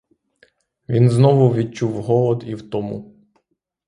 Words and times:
Він 0.89 1.09
знову 1.09 1.53
відчув 1.55 1.91
голод 2.01 2.43
і 2.47 2.55
втому. 2.55 3.15